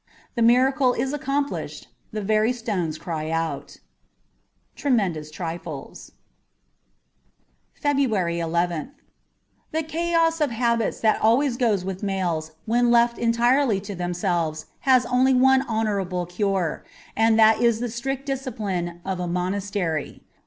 [0.33, 3.77] The miracle is accomplished; the very stones cry out.'
[4.75, 5.61] Tremendous Tnftes^
[7.75, 8.89] 46 FEBRUARY nth
[9.69, 15.05] THE chaos of habits that always goes with males when left entirely to themselves has
[15.05, 16.83] only one honourable cure;
[17.15, 20.23] and that is the strict discipline of a monastery.